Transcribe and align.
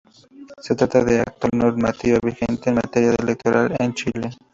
Se 0.63 0.73
trata 0.73 1.03
de 1.03 1.17
la 1.17 1.21
actual 1.21 1.51
normativa 1.53 2.17
vigente 2.23 2.71
en 2.71 2.75
materia 2.77 3.13
electoral 3.21 3.75
en 3.77 3.93
Chile. 3.93 4.31